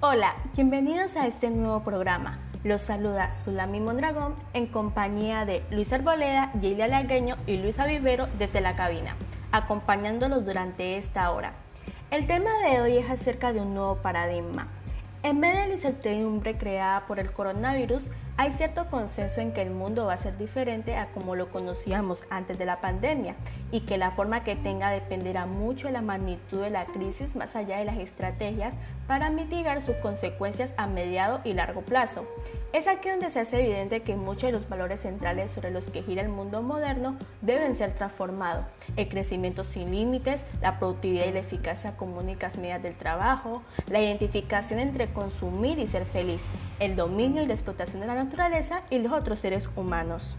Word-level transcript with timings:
Hola, 0.00 0.36
bienvenidos 0.54 1.16
a 1.16 1.26
este 1.26 1.50
nuevo 1.50 1.82
programa. 1.82 2.38
Los 2.62 2.82
saluda 2.82 3.32
Sulami 3.32 3.80
Mondragón 3.80 4.36
en 4.52 4.68
compañía 4.68 5.44
de 5.44 5.64
Luis 5.72 5.92
Arboleda, 5.92 6.52
Yelia 6.60 6.86
Lagueño 6.86 7.36
y 7.48 7.56
Luisa 7.56 7.84
Vivero 7.84 8.28
desde 8.38 8.60
la 8.60 8.76
cabina, 8.76 9.16
acompañándolos 9.50 10.46
durante 10.46 10.98
esta 10.98 11.32
hora. 11.32 11.54
El 12.12 12.28
tema 12.28 12.48
de 12.62 12.80
hoy 12.80 12.96
es 12.98 13.10
acerca 13.10 13.52
de 13.52 13.60
un 13.60 13.74
nuevo 13.74 13.96
paradigma. 13.96 14.68
En 15.24 15.40
vez 15.40 15.52
de 15.52 15.66
la 15.66 15.74
incertidumbre 15.74 16.56
creada 16.56 17.06
por 17.06 17.18
el 17.18 17.32
coronavirus, 17.32 18.08
hay 18.36 18.52
cierto 18.52 18.86
consenso 18.86 19.40
en 19.40 19.52
que 19.52 19.62
el 19.62 19.70
mundo 19.70 20.06
va 20.06 20.12
a 20.12 20.16
ser 20.16 20.38
diferente 20.38 20.94
a 20.94 21.08
como 21.10 21.34
lo 21.34 21.50
conocíamos 21.50 22.22
antes 22.30 22.56
de 22.56 22.66
la 22.66 22.80
pandemia 22.80 23.34
y 23.72 23.80
que 23.80 23.98
la 23.98 24.12
forma 24.12 24.44
que 24.44 24.54
tenga 24.54 24.90
dependerá 24.90 25.46
mucho 25.46 25.88
de 25.88 25.94
la 25.94 26.02
magnitud 26.02 26.60
de 26.60 26.70
la 26.70 26.86
crisis 26.86 27.34
más 27.34 27.56
allá 27.56 27.78
de 27.78 27.84
las 27.84 27.98
estrategias 27.98 28.76
para 29.08 29.30
mitigar 29.30 29.82
sus 29.82 29.96
consecuencias 29.96 30.72
a 30.76 30.86
mediado 30.86 31.40
y 31.42 31.54
largo 31.54 31.80
plazo. 31.80 32.28
Es 32.72 32.86
aquí 32.86 33.08
donde 33.08 33.30
se 33.30 33.40
hace 33.40 33.58
evidente 33.60 34.02
que 34.02 34.14
muchos 34.14 34.42
de 34.42 34.52
los 34.52 34.68
valores 34.68 35.00
centrales 35.00 35.50
sobre 35.50 35.72
los 35.72 35.86
que 35.86 36.04
gira 36.04 36.22
el 36.22 36.28
mundo 36.28 36.62
moderno 36.62 37.16
deben 37.40 37.74
ser 37.74 37.94
transformados. 37.94 38.66
El 38.94 39.08
crecimiento 39.08 39.64
sin 39.64 39.90
límites, 39.90 40.44
la 40.60 40.78
productividad 40.78 41.26
y 41.26 41.32
la 41.32 41.40
eficacia 41.40 41.96
como 41.96 42.20
únicas 42.20 42.56
medidas 42.56 42.84
del 42.84 42.94
trabajo, 42.94 43.62
la 43.90 44.00
identificación 44.00 44.78
entre 44.78 45.07
consumir 45.08 45.78
y 45.78 45.86
ser 45.86 46.04
feliz, 46.04 46.44
el 46.80 46.96
dominio 46.96 47.42
y 47.42 47.46
la 47.46 47.54
explotación 47.54 48.00
de 48.00 48.06
la 48.06 48.14
naturaleza 48.14 48.82
y 48.90 48.98
los 48.98 49.12
otros 49.12 49.38
seres 49.38 49.68
humanos. 49.76 50.36